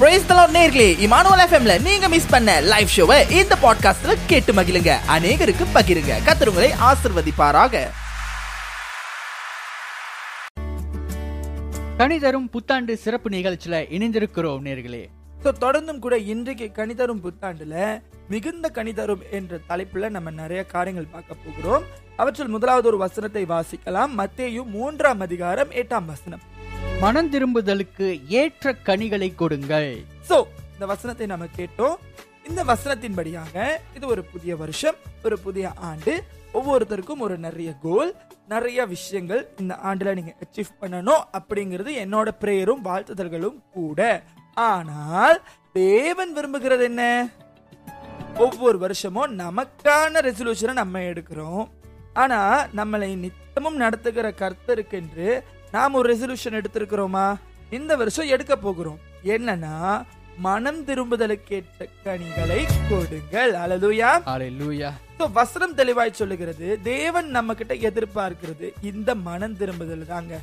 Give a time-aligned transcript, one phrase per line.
[0.00, 4.96] Price தலாட் நேர்களே Emmanuel எஃப்எம்ல நீங்க மிஸ் பண்ண லைவ் ஷோவை இந்த பாட்காஸ்ட்ல கேட்டு மகிழுங்க.
[5.08, 6.12] அநேகருக்கு பகிருங்க.
[6.26, 7.82] கத்தருங்களை ஆசிர்வதிப்பாராக.
[11.98, 15.06] கணிதரும் புத்தாண்டு சிறப்பு நிகழ்ச்சியில இணைந்திருக்கிறோம் நேர்களே.
[15.44, 21.84] ஸோ தொடர்ந்தும் கூட இன்றைக்கு கணிதரும் புத்தாண்டுல மிகுந்த கணிதரும் என்ற தலைப்புல நம்ம நிறைய காரியங்கள் பார்க்க போகிறோம்.
[22.16, 24.10] அவற்றில் முதலாவது ஒரு வசனத்தை வாசிக்கலாம்.
[24.18, 26.48] மத்தேயு மூன்றாம் அதிகாரம் எட்டாம் வசனம்.
[27.02, 28.06] மனம் திரும்புதலுக்கு
[28.40, 29.92] ஏற்ற கனிகளை கொடுங்கள்.
[30.28, 30.36] ஸோ
[30.72, 31.94] இந்த வசனத்தை நம்ம கேட்டோம்.
[32.48, 33.54] இந்த வசனத்தின்படியாக
[33.96, 34.96] இது ஒரு புதிய வருஷம்
[35.26, 36.14] ஒரு புதிய ஆண்டு.
[36.58, 38.10] ஒவ்வொருத்தருக்கும் ஒரு நிறைய கோல்
[38.52, 44.00] நிறைய விஷயங்கள் இந்த ஆண்டுல நீங்க அச்சீவ் பண்ணணும் அப்படிங்கிறது என்னோட பிரேயரும் வாழ்த்துதல்களும் கூட.
[44.70, 45.38] ஆனால்
[45.72, 47.04] தேவன் விரும்புகிறது என்ன?
[48.46, 51.64] ஒவ்வொரு வருஷமும் நமக்கான ரெசல்யூஷனை நம்ம எடுக்கிறோம்.
[52.22, 52.40] ஆனா
[52.80, 55.30] நம்மளை நித்தமும் நடத்துகிற கர்த்தருக்கென்று
[55.72, 57.26] நாம் ஒரு ரெசல்யூஷன் எடுத்திருக்கிறோமா?
[57.70, 59.00] இந்த வருஷம் எடுக்க போகிறோம்.
[59.24, 59.74] என்னன்னா
[60.38, 63.52] மனம் திரும்புதலுக்கேற்ற கனிகளை கொடுங்கள்.
[63.64, 66.66] அலலுயா அல்லேலூயா So, வசனம் தெளிவாய் சொல்லுகிறது.
[66.82, 70.34] தேவன் நம்ம கிட்ட எதிர்பார்க்கிறது இந்த மனம் திரும்புதல் தாங்க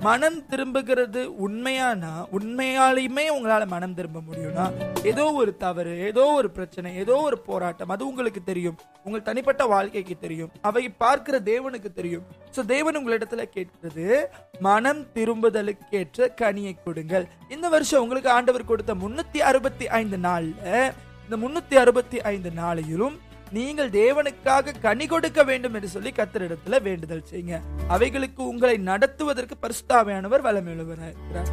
[0.00, 2.12] மனம் திரும்புகிறது உண்மையானா?
[2.36, 4.64] உண்மையாலையுமே உங்களால மனம் திரும்ப முடியும்னா
[5.02, 8.76] ஏதோ ஒரு தவறு ஏதோ ஒரு பிரச்சனை ஏதோ ஒரு போராட்டம் அது உங்களுக்கு தெரியும்.
[9.04, 10.50] உங்கள் தனிப்பட்ட வாழ்க்கைக்கு தெரியும்.
[10.60, 12.24] அவை பார்க்கிற தேவனுக்கு தெரியும்.
[12.56, 17.26] சோ தேவன் உங்களிடத்துல கேட்கிறது மனம் திரும்புதலுக்கேற்ற கனியை கொடுங்கள்.
[17.48, 20.92] இந்த வருஷம் உங்களுக்கு ஆண்டவர் கொடுத்த முன்னூத்தி அறுபத்தி ஐந்து நாள்ல
[21.24, 23.18] இந்த முன்னூத்தி அறுபத்தி ஐந்து நாளையிலும்
[23.52, 27.60] நீங்கள் தேவனுக்காக கனி கொடுக்க வேண்டும் என்று சொல்லி கத்தரிடத்துல வேண்டுதல் செய்யுங்க.
[27.88, 31.48] அவைகளுக்கு உங்களை நடத்துவதற்கு பரிசுத்தாவையானவர் இருக்கிறார்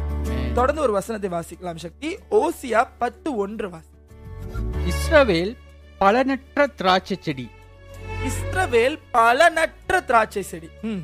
[0.54, 2.18] தொடர்ந்து ஒரு வசனத்தை வாசிக்கலாம் சக்தி.
[2.30, 3.88] ஓசியா பத்து ஒன்று வாசி.
[4.88, 5.56] இஸ்ரவேல்
[6.00, 7.50] பலனற்ற திராட்சை செடி.
[8.26, 10.68] இஸ்ரவேல் பலனற்ற திராட்சை செடி.
[10.82, 10.98] ம்.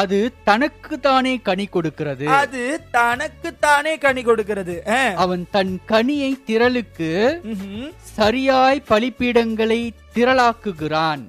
[0.00, 0.14] அத
[0.48, 2.26] தனக்கு தானே கனி கொடுக்கிறது.
[2.40, 2.62] அது
[2.96, 4.74] தனக்கு தானே கனி கொடுக்கிறது.
[5.24, 7.10] அவன் தன் கனியை திரளுக்கு.
[8.18, 9.80] சரியாய் பலிப்பீடங்களை
[10.14, 11.24] திரளாக்குகிறான்.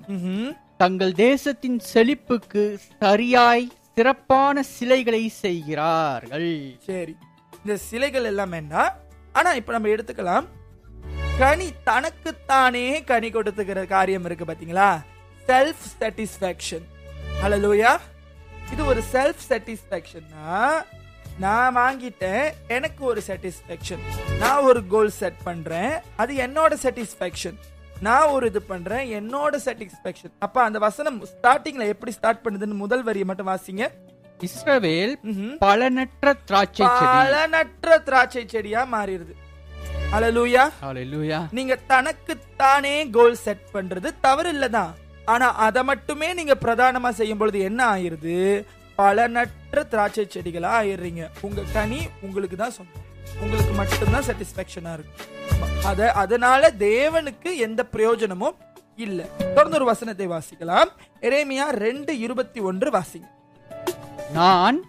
[0.77, 2.63] தங்கள் தேசத்தின் செழிப்புக்கு
[2.99, 6.51] சரியாய் சிறப்பான சிலைகளை செய்கிறார்கள்.
[6.85, 7.15] சரி.
[7.61, 8.75] இந்த சிலைகள் எல்லாம் என்ன?
[9.33, 10.45] ஆனா இப்ப நம்ம எடுத்துக்கலாம்.
[11.39, 14.91] கனி தனக்குத்தானே கனி கொடுத்துக்கிற காரியம் இருக்கு பாத்தீங்களா?
[15.47, 16.85] செல்ஃப் சாட்டிஸ்ஃபேக்ஷன்
[17.41, 17.91] ஹalleluya
[18.73, 20.59] இது ஒரு செல்ஃப் சாட்டிஸ்ஃபேக்ஷன்னா
[21.39, 24.03] நான் வாங்கிட்டேன் எனக்கு ஒரு சாட்டிஸ்ஃபேக்ஷன்
[24.39, 27.57] நான் ஒரு கோல் செட் பண்றேன் அது என்னோட சாட்டிஸ்ஃபேக்ஷன்
[27.99, 33.25] நான் ஒரு இது பண்றேன் என்னோட சாட்டிஸ்ஃபேக்ஷன் அப்ப அந்த வசனம் ஸ்டார்டிங்ல எப்படி ஸ்டார்ட் பண்ணுதுன்னு முதல் வரியை
[33.25, 33.85] மட்டும் வாசிங்க.
[34.39, 35.13] இஸ்ரவேல்.
[35.59, 39.33] பலனற்ற திராட்சை பலனற்ற திராட்சை செடியா மாறிடுது.
[40.11, 44.91] அலலூயா ஹalleluya நீங்க தனக்கு தானே கோல் செட் பண்றது தவறு இல்லதான்.
[45.33, 48.35] ஆனா அதை மட்டுமே நீங்க பிரதானமா செய்யும் பொழுது என்ன ஆயிருது?
[48.97, 51.23] பலனற்ற திராட்சை செடிகளா ஆயிடுறீங்க.
[51.45, 53.05] உங்க கனி உங்களுக்கு தான் சொந்தம்.
[53.43, 58.55] உங்களுக்கு மட்டும்தான் சாட்டிஸ்பேக்ஷனா இருக்கும் அத அதனால தேவனுக்கு எந்த பிரயோஜனமும்
[59.05, 59.19] இல்ல.
[59.55, 60.91] தொடர்ந்து ஒரு வசனத்தை வாசிக்கலாம்.
[61.27, 63.27] எரேமியா ரெண்டு இருபத்தி ஒன்று வாசிங்க.
[64.37, 64.79] நான்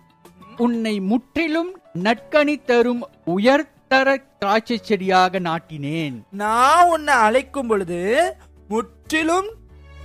[0.67, 1.73] உன்னை முற்றிலும்
[2.07, 3.03] நற்கனி தரும்
[3.35, 4.09] உயர்தர
[4.41, 6.17] திராட்சை செடியாக நாட்டினேன்.
[6.43, 8.01] நான் உன்னை அழைக்கும் பொழுது
[8.73, 9.51] முற்றிலும்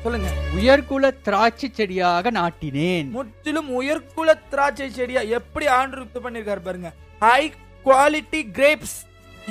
[0.03, 0.29] சொல்லுங்க.
[0.57, 3.09] உயர்குல திராட்சை செடியாக நாட்டினேன்.
[3.17, 5.21] முற்றிலும் உயர்குல திராட்சை செடியா?
[5.37, 6.91] எப்படி ஆண்டு பண்ணிருக்காரு பாருங்க.
[7.19, 7.41] High
[7.85, 8.97] quality grapes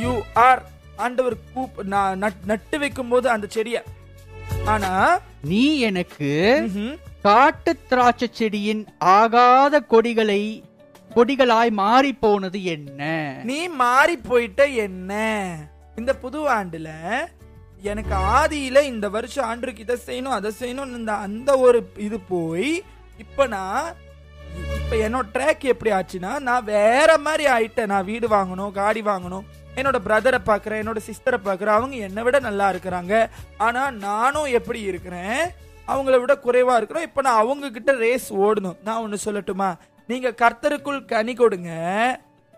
[0.03, 0.13] you
[0.47, 0.63] are
[0.97, 1.79] ஆண்டவர் கூப்
[2.53, 3.79] நட்டு வைக்கும் போது அந்த செடிய.
[4.65, 4.93] ஆனா
[5.51, 6.31] நீ எனக்கு
[7.23, 10.43] காட்டு திராட்சை செடியின் ஆகாத கொடிகளை
[11.17, 13.01] கொடிகளாய் மாறி போனது என்ன?
[13.45, 15.13] நீ மாறி போயிட்ட என்ன?
[15.97, 16.91] இந்த புது ஆண்டுல
[17.91, 22.71] எனக்கு ஆதியில இந்த வருஷம் ஆண்டுக்கு இதை செய்யணும் அதை செய்யணும் இந்த அந்த ஒரு இது போய்
[23.25, 23.89] இப்ப நான்
[24.81, 27.91] இப்ப என்னோட ட்ராக் எப்படி ஆச்சுன்னா நான் வேற மாதிரி ஆயிட்டேன்.
[27.93, 29.47] நான் வீடு வாங்கணும் காடி வாங்கணும்.
[29.77, 31.79] என்னோட பிரதரை பார்க்குறேன் என்னோட சிஸ்டரை பார்க்குறேன்.
[31.79, 33.15] அவங்க என்னை விட நல்லா இருக்கிறாங்க.
[33.67, 35.41] ஆனால் நானும் எப்படி இருக்கிறேன்
[35.89, 37.09] அவங்கள விட குறைவாக இருக்கிறோம்.
[37.09, 38.79] இப்போ நான் அவங்க கிட்ட ரேஸ் ஓடணும்.
[38.85, 39.71] நான் ஒன்று சொல்லட்டுமா?
[40.07, 41.73] நீங்கள் கர்த்தருக்குள் கனி கொடுங்க.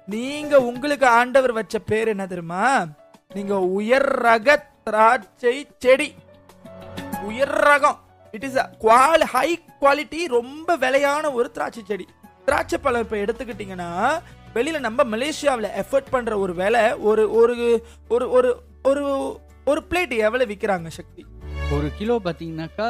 [0.09, 2.69] நீங்கள் உங்களுக்கு ஆண்டவர் வச்ச பேர் என்ன தெரியுமா?
[3.37, 6.09] நீங்கள் உயர் ரக திராட்சை செடி.
[7.29, 7.99] உயர் ரகம்.
[8.35, 9.49] இட் இஸ் குவால் ஹை
[9.83, 12.07] குவாலிட்டி ரொம்ப விலையான ஒரு திராட்சை செடி.
[12.49, 13.91] திராட்சை பழம் இப்ப எடுத்துக்கிட்டீங்கன்னா
[14.57, 17.55] வெளியில நம்ம மலேசியாவில் எஃபர்ட் பண்ற ஒரு விலை ஒரு ஒரு
[18.11, 18.51] ஒரு ஒரு
[18.85, 19.05] ஒரு
[19.67, 21.23] ஒரு பிளேட் எவ்வளவு விக்கிறாங்க சக்தி?
[21.75, 22.89] ஒரு கிலோ பாத்தீங்கன்னாக்கா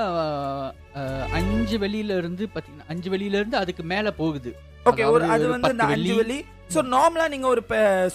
[0.94, 4.50] அஹ், அஞ்சு வெளியில இருந்து பாத்தீங்கன்னா அஞ்சு வெளியில இருந்து அதுக்கு மேல போகுது.
[4.87, 6.14] ஓகே ஒரு அது வந்து பத்து அஞ்சு.
[6.14, 6.38] வெள்ளி
[6.75, 7.62] ஸோ நார்மலா நீங்க ஒரு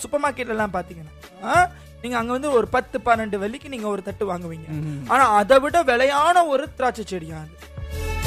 [0.02, 1.14] சூப்பர் மார்க்கெட்ல எல்லாம் பாத்தீங்கன்னா
[1.46, 1.54] ஆ,
[2.02, 4.68] நீங்க அங்க வந்து ஒரு பத்து பன்னெண்டு வெள்ளிக்கு நீங்க ஒரு தட்டு வாங்குவீங்க.
[5.08, 7.56] ஆனா அதை விட விலையான ஒரு திராட்சை செடியா அது?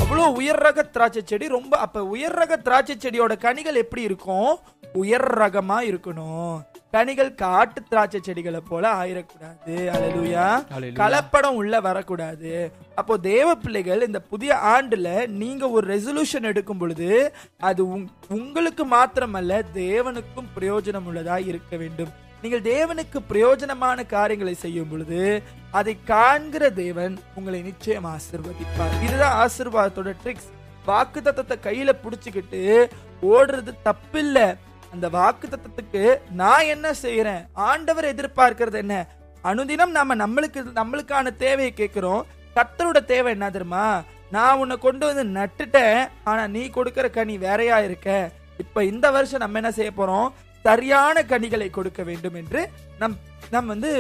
[0.02, 4.58] அவ்வளோ உயர் ரக திராட்சை செடி ரொம்ப அப்ப உயர் ரக திராட்சை செடியோட கனிகள் எப்படி இருக்கும்
[4.92, 6.54] உயர் ரகமா இருக்கணும்.
[6.90, 10.96] கனிகள் காட்டு திராட்சை செடிகளை போல ஆயிடக்கூடாது அலலுயா Hallelujah.
[10.96, 12.72] கலப்படம் உள்ள வரக்கூடாது.
[12.94, 19.62] அப்போ தேவ பிள்ளைகள் இந்த புதிய ஆண்டுல நீங்க ஒரு ரெசல்யூஷன் எடுக்கும் பொழுது அது உங்- உங்களுக்கு மாத்திரமல்ல
[19.74, 22.12] தேவனுக்கும் பிரயோஜனம் உள்ளதா இருக்க வேண்டும்.
[22.42, 28.96] நீங்கள் தேவனுக்கு பிரயோஜனமான காரியங்களை செய்யும் பொழுது அதை காண்கிற தேவன் உங்களை நிச்சயம் ஆசிர்வதிப்பார்.
[29.02, 30.50] இதுதான் ஆசிர்வாதத்தோட ட்ரிக்ஸ்
[30.84, 32.90] வாக்கு தத்தத்தை கையில புடிச்சுக்கிட்டு
[33.22, 34.56] ஓடுறது தப்பில்ல.
[34.92, 37.46] அந்த வாக்கு தத்தத்துக்கு நான் என்ன செய்யறேன்?
[37.52, 38.96] ஆண்டவர் எதிர்பார்க்கிறது என்ன?
[39.44, 42.26] அனுதினம் நாம நம்மளுக்கு நம்மளுக்கான தேவையை கேட்கிறோம்.
[42.56, 44.02] கத்தரோட தேவை என்ன தெரியுமா?
[44.30, 48.30] நான் உன்னை கொண்டு வந்து நட்டுட்டேன் ஆனா நீ கொடுக்கற கனி வேறையா இருக்க.
[48.58, 50.28] இப்ப இந்த வருஷம் நம்ம என்ன செய்ய போறோம்?
[50.66, 52.60] சரியான கனிகளை கொடுக்க வேண்டும் என்று
[52.98, 53.16] நம்
[53.54, 53.90] நம் வந்து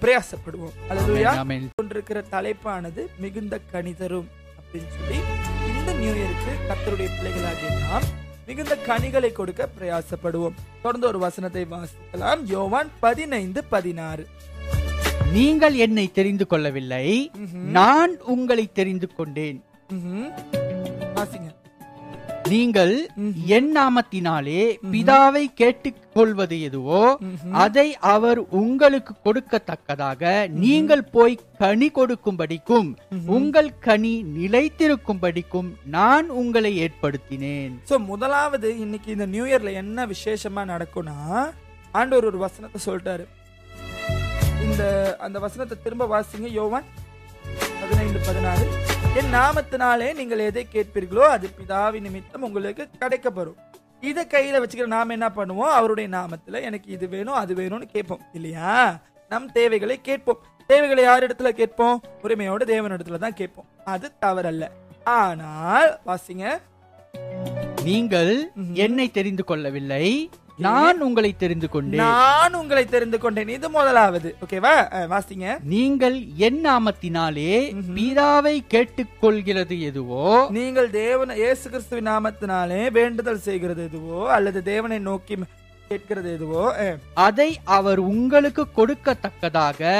[0.00, 0.74] பிரயாசப்படுவோம்.
[1.42, 1.68] ஆமென்.
[1.78, 4.28] கொண்டிருக்கிற தலைப்பானது மிகுந்த கனி தரும்
[4.58, 5.18] அப்படின்னு சொல்லி
[5.70, 8.06] இந்த நியூ இயருக்கு கர்த்தருடைய பிள்ளைகளாகிய நாம்
[8.48, 10.58] மிகுந்த கனிகளை கொடுக்க பிரயாசப்படுவோம்.
[10.82, 12.42] தொடர்ந்து ஒரு வசனத்தை வாசிக்கலாம்.
[12.54, 14.26] யோவான் பதினைந்து பதினாறு.
[15.32, 17.06] நீங்கள் என்னை தெரிந்து கொள்ளவில்லை.
[17.78, 19.58] நான் உங்களை தெரிந்து கொண்டேன்.
[22.52, 22.92] நீங்கள்
[23.56, 24.62] என் நாமத்தினாலே
[24.92, 27.00] பிதாவை கேட்டுக்கொள்வது எதுவோ
[27.64, 30.32] அதை அவர் உங்களுக்கு கொடுக்கத்தக்கதாக
[30.64, 32.88] நீங்கள் போய் கனி கொடுக்கும்படிக்கும்
[33.36, 37.74] உங்கள் கனி நிலைத்திருக்கும்படிக்கும் நான் உங்களை ஏற்படுத்தினேன்.
[37.90, 41.18] சோ முதலாவது இன்னைக்கு இந்த நியூ இயர்ல என்ன விசேஷமா நடக்கும்னா
[41.98, 43.26] ஆண்டவர் ஒரு வசனத்தை சொல்லிட்டாரு.
[44.66, 44.82] இந்த
[45.26, 46.50] அந்த வசனத்தை திரும்ப வாசிங்க.
[46.60, 46.86] யோவான்
[47.80, 48.66] பதினைந்து பதினாறு.
[49.16, 53.54] என் நாமத்தினாலே நீங்கள் எதை கேட்பீர்களோ அது பிதாவின் நிமித்தம் உங்களுக்கு கிடைக்கப்பெறும்.
[54.00, 55.72] இதை கையில வச்சுக்கிற நாம என்ன பண்ணுவோம்?
[55.78, 58.20] அவருடைய நாமத்துல எனக்கு இது வேணும் அது வேணும்னு கேட்போம்.
[58.32, 58.98] இல்லையா?
[59.28, 60.38] நம் தேவைகளை கேட்போம்.
[60.66, 62.02] தேவைகளை யார் இடத்துல கேட்போம்?
[62.22, 63.64] உரிமையோட தேவன் இடத்துல தான் கேட்போம்.
[63.84, 64.68] அது தவறல்ல.
[65.04, 66.58] ஆனால் வாசிங்க.
[67.82, 70.30] நீங்கள் என்னை தெரிந்து கொள்ளவில்லை.
[70.64, 72.00] நான் உங்களை தெரிந்து கொண்டேன்.
[72.02, 73.50] நான் உங்களை தெரிந்து கொண்டேன்.
[73.56, 74.28] இது முதலாவது.
[74.44, 74.72] ஓகேவா
[75.10, 75.48] வாசிங்க.
[75.72, 76.16] நீங்கள்
[76.46, 77.52] என் நாமத்தினாலே
[77.96, 80.28] பிதாவை கேட்டுக்கொள்கிறது எதுவோ?
[80.58, 84.20] நீங்கள் தேவன இயேசு கிறிஸ்துவின் நாமத்தினாலே வேண்டுதல் செய்கிறது எதுவோ?
[84.36, 85.36] அல்லது தேவனை நோக்கி
[85.90, 86.62] கேட்கிறது எதுவோ?
[87.26, 89.90] அதை அவர் உங்களுக்கு கொடுக்கத்தக்கதாக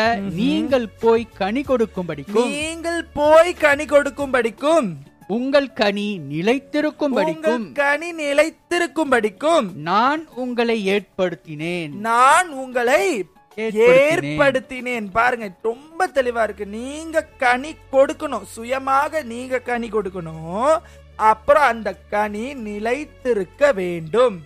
[0.40, 2.48] நீங்கள் போய் கனி கொடுக்கும்படிக்கும்.
[2.56, 4.88] நீங்கள் போய் கனி கொடுக்கும்படிக்கும்.
[5.28, 11.90] உங்கள் கனி நிலைத்திருக்கும்படிக்கும் உங்கள் கனி நிலைத்திருக்கும்படிக்கும் நான் உங்களை ஏற்படுத்தினேன்.
[11.92, 13.26] நான் உங்களை
[13.56, 15.10] ஏற்படுத்தினேன்.
[15.12, 16.66] பாருங்க ரொம்ப தெளிவா இருக்கு.
[16.66, 18.42] நீங்க கனி கொடுக்கணும்.
[18.42, 20.78] சுயமாக நீங்க கனி கொடுக்கணும்.
[21.16, 24.42] அப்புறம் அந்த கனி நிலைத்திருக்க வேண்டும்.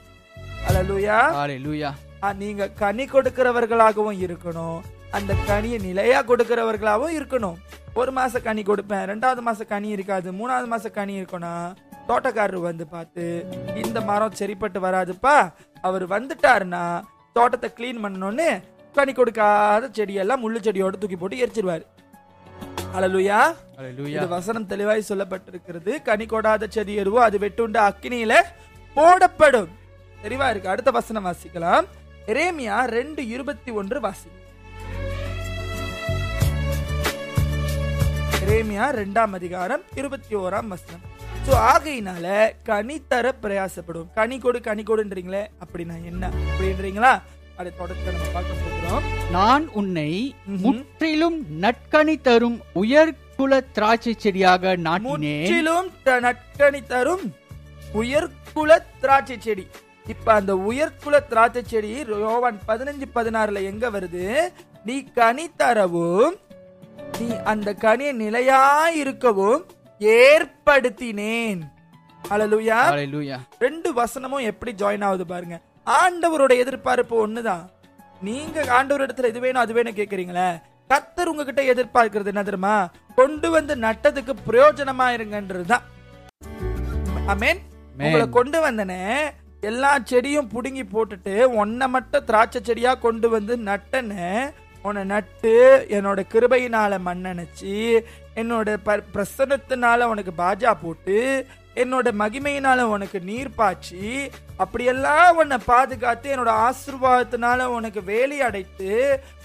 [2.37, 4.81] நீங்க கனி கொடுக்கிறவர்களாகவும் இருக்கணும்.
[5.19, 7.57] அந்த கனியை நிலையா கொடுக்கிறவர்களாகவும் இருக்கணும்.
[8.01, 11.55] ஒரு மாச கனி கொடுப்பேன் ரெண்டாவது மாச கனி இருக்காது மூணாவது மாச கனி இருக்கும்னா
[12.09, 13.25] தோட்டக்காரர் வந்து பார்த்து
[13.83, 15.35] இந்த மரம் சரிப்பட்டு வராதுப்பா
[15.89, 16.85] அவர் வந்துட்டாருன்னா
[17.37, 18.49] தோட்டத்தை க்ளீன் பண்ணணும்னு
[18.97, 21.85] கனி கொடுக்காத செடியெல்லாம் முள்ளு செடியோட தூக்கி போட்டு எரிச்சிருவாரு.
[22.97, 23.41] அலலுயா
[24.15, 25.93] இது வசனம் தெளிவாய் சொல்லப்பட்டிருக்கிறது.
[26.09, 28.35] கனி கொடாத செடி எருவோ அது வெட்டுண்ட அக்கினியில
[28.97, 29.71] போடப்படும்.
[30.25, 30.73] தெளிவா இருக்கு.
[30.73, 31.87] அடுத்த வசனம் வாசிக்கலாம்.
[32.33, 34.29] எரேமியா ரெண்டு இருபத்தி ஒன்று வாசி
[38.45, 41.03] எரேமியா ரெண்டாம் அதிகாரம் இருபத்தி ஓராம் வசனம்.
[41.47, 42.27] சோ ஆகையினால
[42.69, 44.07] கனி தர பிரயாசப்படும்.
[44.15, 46.31] கனி கொடு கனி கொடுன்றீங்களே அப்படின்னா என்ன?
[46.51, 47.13] அப்படின்றீங்களா?
[47.57, 49.05] அதை தொடர்ந்து நம்ம பார்க்க போகிறோம்.
[49.37, 55.45] நான் உன்னை முற்றிலும் நற்கனி தரும் உயர்குல திராட்சை செடியாக நாட்டினேன்.
[55.45, 55.91] முற்றிலும்
[56.27, 57.25] நற்கனி தரும்
[58.03, 59.67] உயர்குல திராட்சை செடி.
[60.07, 61.91] இப்ப அந்த உயர்குல திராட்சை செடி
[62.27, 64.25] யோவான் பதினஞ்சு பதினாறுல எங்க வருது?
[64.85, 66.37] நீ கனி தரவும்
[67.21, 69.63] நீ அந்த கனியை நிலையா இருக்கவும்
[70.01, 71.61] ஏற்படுத்தினேன்.
[72.31, 73.39] ஹalleluya.
[73.65, 75.57] ரெண்டு வசனமும் எப்படி ஜாயின் ஆகுது பாருங்க.
[75.99, 77.65] ஆண்டவரோட எதிர்பார்ப்பு ஒண்ணுதான்.
[78.21, 80.49] நீங்க ஆண்டவர் இடத்துல இது வேணும் அது வேணும் கேக்குறீங்களே?
[80.91, 82.77] கத்தர் உங்ககிட்ட எதிர்பார்க்கிறது என்ன தெரியுமா?
[83.15, 85.87] கொண்டு வந்து நட்டதுக்கு பிரயோஜனமா இருங்கன்றதுதான்
[87.33, 87.61] அமேன்
[87.99, 89.03] உங்களை கொண்டு வந்தனே
[89.61, 94.53] எல்லா செடியும் புடுங்கி போட்டுட்டு உன்னை மட்டும் திராட்சை செடியா கொண்டு வந்து நட்டனே
[94.85, 95.53] உன்னை நட்டு
[95.89, 97.75] என்னோட கிருபையினால மண்ணணைச்சி
[98.37, 101.17] என்னோட ப- பிரசன்னத்தினால உனக்கு பாஜா போட்டு
[101.77, 104.05] என்னோட மகிமையினால உனக்கு நீர் பாய்ச்சி
[104.57, 108.89] அப்படியெல்லாம் உன்னை பாதுகாத்து என்னோட ஆசிர்வாதத்தினால உனக்கு வேலி அடைத்து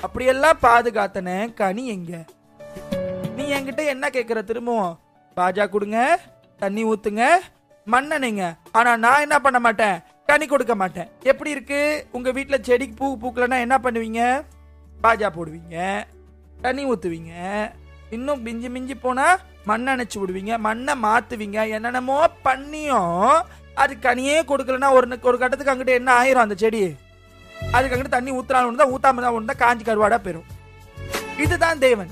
[0.02, 2.14] அப்படியெல்லாம் பாதுகாத்தன கனி எங்க?
[3.36, 4.96] நீ என்கிட்ட என்ன கேக்குற திரும்பவும்?
[5.38, 6.00] பாஜா கொடுங்க
[6.62, 7.24] தண்ணி ஊத்துங்க
[7.88, 9.98] மண்ணனைங்க ஆனா நான் என்ன பண்ண மாட்டேன்?
[10.30, 11.10] கனி கொடுக்க மாட்டேன்.
[11.24, 11.80] எப்படி இருக்கு?
[12.12, 14.22] உங்க வீட்டுல செடிக்கு பூ பூக்கலன்னா என்ன பண்ணுவீங்க?
[15.06, 15.78] பாஜா போடுவீங்க
[16.66, 17.34] தண்ணி ஊற்றுவீங்க
[18.16, 23.16] இன்னும் மிஞ்சி மிஞ்சி போனால் மண்ணை அணைச்சி விடுவீங்க மண்ணை மாற்றுவீங்க என்னென்னமோ பண்ணியும்
[23.84, 26.82] அது கனியே கொடுக்கலன்னா ஒரு ஒரு கட்டத்துக்கு அங்கிட்ட என்ன ஆயிரும் அந்த செடி?
[27.76, 30.50] அதுக்கு அங்கிட்ட தண்ணி ஊத்துறாலும் ஒன்று தான் ஊத்தாம தான் ஒன்று தான் காஞ்சி கருவாடா பெறும்
[31.44, 32.12] இதுதான் தேவன்.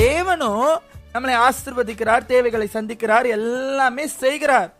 [0.00, 0.72] தேவனும்
[1.12, 4.70] நம்மளை ஆசிர்வதிக்கிறார் தேவைகளை சந்திக்கிறார் எல்லாமே செய்கிறார்.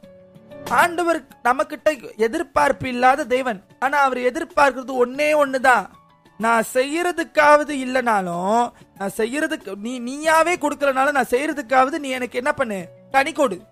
[0.81, 1.89] ஆண்டவர் நம்மக்கிட்ட
[2.27, 3.61] எதிர்பார்ப்பு இல்லாத தேவன்.
[3.85, 5.87] ஆனா அவர் எதிர்பார்க்கிறது ஒன்னே ஒண்ணுதான்.
[6.39, 12.89] நான் செய்யறதுக்காவது இல்லைனாலும் நான் செய்யறதுக்கு நீ நீயாவே கொடுக்கலனாலும் நான் செய்யறதுக்காவது நீ எனக்கு என்ன பண்ணு?
[13.11, 13.63] கனி கொடு.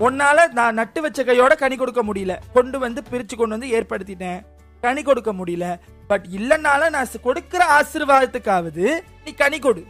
[0.00, 2.36] உன்னால நான் நட்டு வச்ச கையோட கனி கொடுக்க முடியல.
[2.52, 4.40] கொண்டு வந்து பிரிச்சு கொண்டு வந்து ஏற்படுத்திட்டேன்.
[4.80, 5.78] கனி கொடுக்க முடியல.
[6.06, 9.84] பட் இல்லைனாலும் நான் கொடுக்கிற ஆசீர்வாதத்துக்காவது நீ கனி கொடு.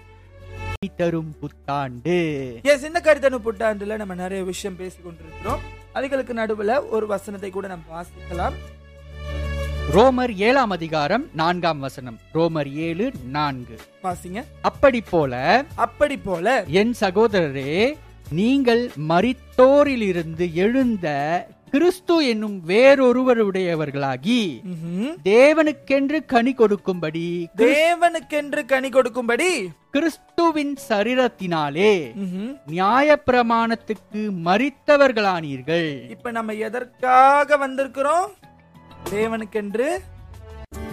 [0.97, 2.19] தரும் புத்தாண்டு.
[2.63, 5.61] எஸ் இந்த கருத்தனு புத்தாண்டுல நம்ம நிறைய விஷயம் பேசி கொண்டிருக்கிறோம்
[5.95, 8.53] அதுகளுக்கு நடுவுல ஒரு வசனத்தை கூட நம்ம வாசிக்கலாம்.
[9.93, 12.19] ரோமர் ஏழாம் அதிகாரம் நான்காம் வசனம்.
[12.35, 13.79] ரோமர் ஏழு நான்கு.
[14.03, 14.45] வாசிங்க.
[14.63, 17.95] அப்படி போல அப்படி போல என் சகோதரரே
[18.31, 21.07] நீங்கள் மரித்தோரிலிருந்து எழுந்த
[21.71, 24.63] கிறிஸ்து என்னும் வேறொருவருடையவர்களாகி.
[25.25, 32.57] தேவனுக்கென்று கனி கொடுக்கும்படி தேவனுக்கென்று கனி கொடுக்கும்படி கிறிஸ்துவின் சரீரத்தினாலே ம்ஹும்.
[32.67, 36.11] நியாயப்பிரமாணத்துக்கு மரித்தவர்களானீர்கள்.
[36.11, 38.31] இப்ப நம்ம எதற்காக வந்திருக்கிறோம்?
[39.11, 39.89] தேவனுக்கென்று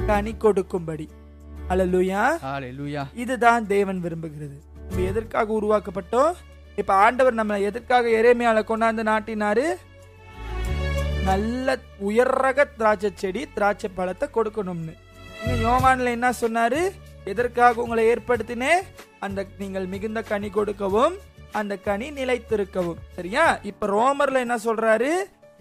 [0.08, 1.10] கனி கொடுக்கும்படி.
[1.70, 4.58] ஹalleluya இதுதான் தேவன் விரும்புகிறது.
[4.90, 6.34] நம்ம எதற்காக உருவாக்கப்பட்டோம்?
[6.76, 9.66] இப்ப ஆண்டவர் நம்ம எதற்காக எரேமியால கொண்டாந்து நாட்டினாரு?
[11.24, 11.78] நல்ல
[12.08, 14.94] உயர்ரக திராட்சை செடி திராட்சை பழத்தை கொடுக்கணும்னு.
[15.46, 16.92] இங்க யோவான்ல என்ன சொன்னாரு?
[17.24, 18.82] எதற்காக உங்களை ஏற்படுத்தினேன்
[19.20, 21.16] அந்த நீங்கள் மிகுந்த கனி கொடுக்கவும்
[21.52, 23.02] அந்த கனி நிலைத்திருக்கவும்.
[23.16, 23.60] சரியா?
[23.62, 25.12] இப்ப ரோமர்ல என்ன சொல்றாரு?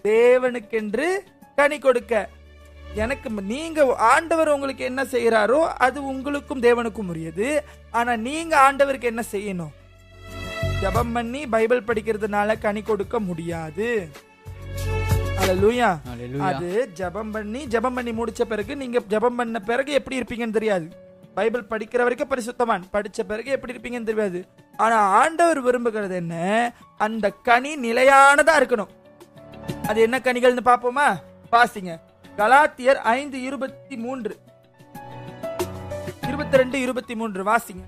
[0.03, 1.07] தேவனுக்கென்று
[1.55, 2.29] கனி கொடுக்க.
[2.95, 7.47] எனக்கு நீங்க ஆண்டவர் உங்களுக்கு என்ன செய்யறாரோ அது உங்களுக்கும் தேவனுக்கும் உரியது.
[7.91, 9.71] ஆனா நீங்க ஆண்டவருக்கு என்ன செய்யணும்?
[10.81, 13.87] ஜெபம் பண்ணி பைபிள் படிக்கிறதுனால கனி கொடுக்க முடியாது.
[16.49, 16.69] அது
[16.99, 20.87] ஜெபம் பண்ணி ஜெபம் பண்ணி முடிச்ச பிறகு நீங்க ஜெபம் பண்ண பிறகு எப்படி இருப்பீங்கன்னு தெரியாது.
[21.37, 22.85] பைபிள் படிக்கிற வரைக்கும் பரிசுத்தவான்.
[22.95, 24.39] படிச்ச பிறகு எப்படி இருப்பீங்கன்னு தெரியாது.
[24.77, 26.35] ஆனா ஆண்டவர் விரும்புகிறது என்ன?
[26.97, 28.93] அந்த கனி நிலையானதா இருக்கணும்.
[29.89, 31.09] அது என்ன கனிகள்னு பாப்போமா
[31.51, 31.93] வாசிங்க.
[32.41, 34.33] கலாத்தியர் ஐந்து இருபத்தி மூன்று.
[36.27, 37.83] இருபத்தி ரெண்டு இருபத்தி மூன்று வாசிங்க.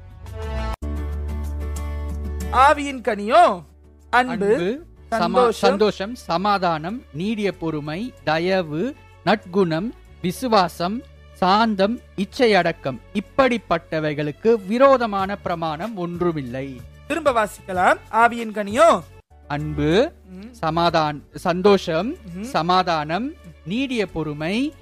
[2.65, 3.43] ஆவியின் கனியோ
[4.19, 4.51] அன்பு
[5.63, 8.83] சந்தோஷம், சமாதானம் நீடிய பொறுமை தயவு
[9.27, 9.89] நற்குணம்
[10.25, 10.97] விசுவாசம்
[11.41, 12.99] சாந்தம் இச்சையடக்கம்.
[13.21, 16.67] இப்படிப்பட்டவைகளுக்கு விரோதமான பிரமாணம் ஒன்றுமில்லை.
[17.07, 17.99] திரும்ப வாசிக்கலாம்.
[18.23, 18.89] ஆவியின் கனியோ
[19.47, 20.11] அன்பு
[20.61, 22.15] சமாதான் சந்தோஷம்.
[22.41, 23.33] சமாதானம்
[23.65, 24.73] நீடிய பொறுமை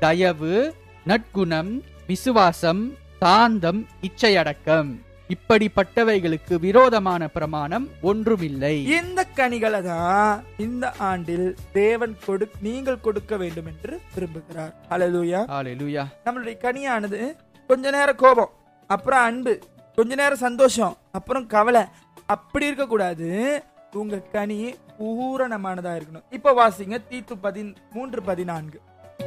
[0.00, 0.74] தயவு
[1.06, 5.04] நற்குணம் விசுவாசம் சாந்தம் இச்சையடக்கம்.
[5.34, 8.84] இப்படிப்பட்டவைகளுக்கு விரோதமான பிரமாணம் ஒன்றுமில்லை.
[8.84, 14.72] இந்த கனிகளை தான் இந்த ஆண்டில் தேவன் கொடு நீங்கள் கொடுக்க வேண்டும் என்று விரும்புகிறார்.
[14.90, 15.40] ஹalleluya.
[15.54, 16.04] ஹalleluya.
[16.24, 18.50] நம்மளுடைய கனியானது கொஞ்ச நேரம் கோபம்
[18.86, 19.58] அப்புறம் அன்பு
[19.96, 21.82] கொஞ்ச நேரம் சந்தோஷம் அப்புறம் கவலை.
[22.26, 23.62] அப்படி இருக்க கூடாது
[23.92, 24.58] உங்க கனி
[24.98, 26.24] பூரணமானதா இருக்கணும்.
[26.30, 28.78] இப்ப வாசிங்க தீத்து பதின் மூன்று பதினான்கு.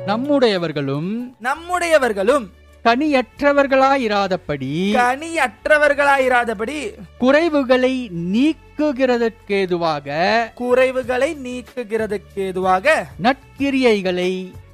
[0.08, 1.10] நம்முடையவர்களும்
[1.42, 2.46] நம்முடையவர்களும்
[2.86, 6.78] கனியற்றவர்களாயிராதபடி கனியற்றவர்களாயிராதபடி
[7.20, 7.92] குறைவுகளை
[8.34, 10.08] நீக்குகிறதற்கேதுவாக
[10.56, 14.32] குறைவுகளை நீக்குகிறதுக்கு ஏதுவாக நற்கிரியைகளை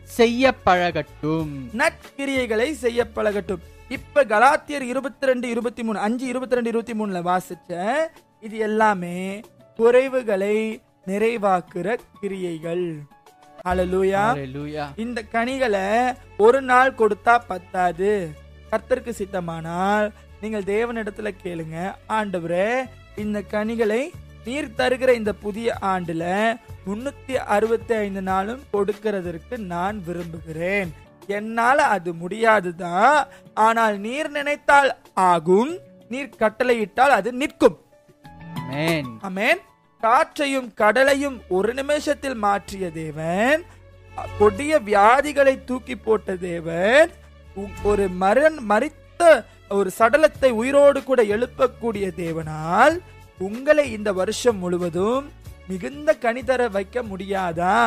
[0.10, 6.94] செய்ய பழகட்டும் நற்கிரியைகளை செய்ய பழகட்டும் இப்ப கலாத்தியர் இருபத்தி ரெண்டு இருபத்தி மூணு அஞ்சு இருபத்தி ரெண்டு இருபத்தி
[6.94, 7.72] மூணுல வாசிச்ச
[8.44, 9.18] இது எல்லாமே
[9.78, 12.96] குறைவுகளை நிறைவாக்குற கிரியைகள்.
[13.66, 14.88] ஹalleluya.
[14.96, 18.30] இந்த கனிகளை ஒரு நாள் கொடுத்தா பத்தாது.
[18.72, 21.94] கர்த்தருக்கு சித்தமானால் நீங்கள் தேவனிடத்துல கேளுங்க.
[22.10, 22.84] ஆண்டவரே
[23.16, 24.12] இந்த கனிகளை
[24.46, 26.56] நீர் தருகிற இந்த புதிய ஆண்டுல
[26.88, 30.94] முன்னூத்தி அறுபத்தி ஐந்து நாளும் கொடுக்கிறதற்கு நான் விரும்புகிறேன்.
[31.28, 33.28] என்னால அது முடியாதுதான்.
[33.54, 35.78] ஆனால் நீர் நினைத்தால் ஆகும்.
[36.10, 37.85] நீர் கட்டளையிட்டால் அது நிற்கும்.
[39.22, 39.62] அமேன்
[40.04, 43.62] காற்றையும் கடலையும் ஒரு நிமிஷத்தில் மாற்றிய தேவன்
[44.40, 47.10] கொடிய வியாதிகளை தூக்கி போட்ட தேவன்
[47.84, 49.22] ஒரு மரண் மரித்த
[49.70, 52.96] ஒரு சடலத்தை உயிரோடு கூட எழுப்பக்கூடிய தேவனால்
[53.40, 55.26] உங்களை இந்த வருஷம் முழுவதும்
[55.68, 57.78] மிகுந்த கனிதர வைக்க முடியாதா?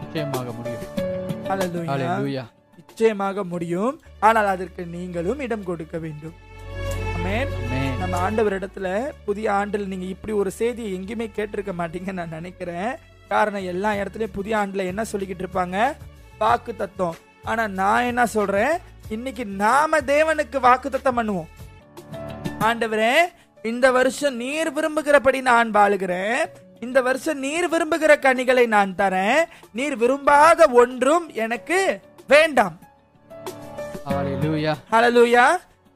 [0.00, 2.48] நிச்சயமாக முடியும்.
[2.76, 4.00] நிச்சயமாக முடியும்.
[4.20, 6.36] ஆனால் அதற்கு நீங்களும் இடம் கொடுக்க வேண்டும்.
[8.02, 8.86] நம்ம ஆண்டவர் இடத்துல
[9.26, 12.92] புதிய ஆண்டில் நீங்க இப்படி ஒரு செய்தியை எங்கேயுமே கேட்டிருக்க மாட்டீங்கன்னு நான் நினைக்கிறேன்.
[13.28, 15.76] காரணம் எல்லா இடத்துலயும் புதிய ஆண்டுல என்ன சொல்லிக்கிட்டு இருப்பாங்க?
[16.38, 17.18] வாக்கு தத்துவம்
[17.50, 18.74] ஆனா நான் என்ன சொல்றேன்?
[19.08, 21.50] இன்னைக்கு நாம தேவனுக்கு வாக்கு தத்தம் பண்ணுவோம்.
[22.68, 23.14] ஆண்டவரே
[23.62, 26.40] இந்த வருஷம் நீர் விரும்புகிறபடி நான் வாழுகிறேன்.
[26.80, 29.42] இந்த வருஷம் நீர் விரும்புகிற கனிகளை நான் தரேன்.
[29.72, 32.76] நீர் விரும்பாத ஒன்றும் எனக்கு வேண்டாம்.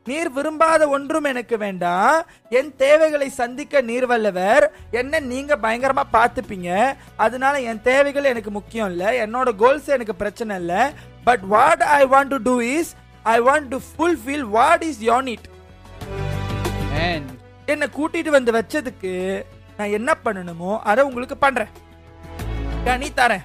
[0.07, 2.27] நீர் விரும்பாத ஒன்றும் எனக்கு வேண்டாம்
[2.59, 4.65] என் தேவைகளை சந்திக்க நீர் வல்லவர்.
[4.91, 6.97] என்ன நீங்க பயங்கரமா பார்த்துப்பீங்க.
[7.17, 9.27] அதனால என் தேவைகள் எனக்கு முக்கியம் இல்ல.
[9.27, 10.93] என்னோட கோல்ஸ் எனக்கு பிரச்சனை இல்ல.
[11.25, 15.49] But what I want to do is I want to fulfil what is யோன் it
[17.73, 19.13] என்னை கூட்டிட்டு வந்து வச்சதுக்கு
[19.79, 21.73] நான் என்ன பண்ணணுமோ அதை உங்களுக்கு பண்றேன்.
[22.85, 23.45] கனி தரேன்.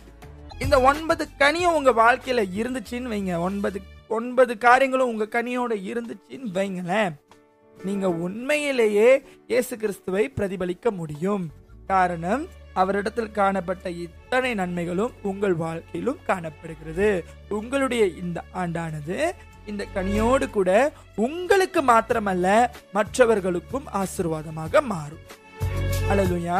[0.60, 3.40] இந்த ஒன்பது கனியும் உங்க வாழ்க்கையில இருந்துச்சுன்னு வைங்க.
[3.48, 3.82] ஒன்பது
[4.18, 7.14] ஒன்பது காரியங்களும் உங்க கனியோட இருந்துச்சுன்னு வைங்களேன்.
[7.86, 9.10] நீங்க உண்மையிலேயே
[9.52, 11.46] இயேசு கிறிஸ்துவை பிரதிபலிக்க முடியும்.
[11.92, 12.44] காரணம்
[12.82, 17.10] அவரிடத்தில் காணப்பட்ட இத்தனை நன்மைகளும் உங்கள் வாழ்க்கையிலும் காணப்படுகிறது.
[17.60, 19.18] உங்களுடைய இந்த ஆண்டானது
[19.72, 20.70] இந்த கனியோடு கூட
[21.26, 22.48] உங்களுக்கு மாத்திரமல்ல
[22.98, 25.26] மற்றவர்களுக்கும் ஆசீர்வாதமாக மாறும்.
[26.08, 26.58] ஹalleluya.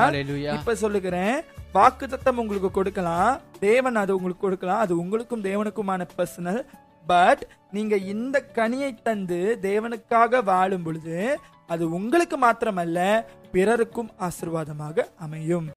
[0.58, 1.36] இப்ப சொல்லுகிறேன்
[1.76, 3.34] வாக்கு தத்தம் உங்களுக்கு கொடுக்கலாம்
[3.66, 6.62] தேவன் அது உங்களுக்கு கொடுக்கலாம் அது உங்களுக்கும் தேவனுக்குமான பர்சனல்
[7.08, 15.70] பட் நீங்க இந்த கனியை தந்து தேவனுக்காக வாழும் பொழுது அது உங்களுக்கு மாத்திரமல்ல பிறருக்கும் ஆசீர்வாதமாக அமையும்.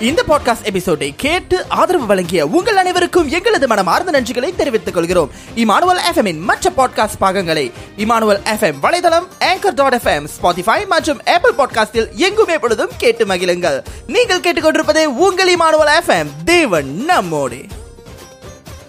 [0.00, 5.30] இந்த பாட்காஸ்ட் எபிசோடை கேட்டு ஆதரவு வழங்கிய உங்கள் அனைவருக்கும் எங்களது மனமார்ந்த நன்றிகளை தெரிவித்துக் கொள்கிறோம்.
[5.56, 12.10] இமானுவல் எஃப்எம் மற்ற பாட்காஸ்ட் பாகங்களை இமானுவல் எஃப்எம் வலைதளம் ஏங்கர் டாட் எஃப்எம் ஸ்பாட்டிஃபை மற்றும் ஆப்பிள் பாட்காஸ்டில்
[12.10, 13.84] எங்குமே பொழுதும் கேட்டு மகிழுங்கள்.
[14.06, 17.64] நீங்கள் கேட்டுக்கொண்டிருப்பது உங்கள் இமானுவல் எஃப்எம் தேவன் நம்மோடு.